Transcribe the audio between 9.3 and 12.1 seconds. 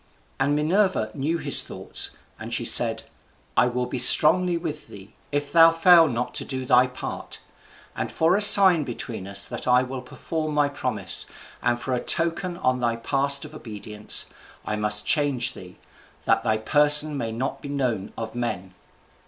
that I will perform my promise and for a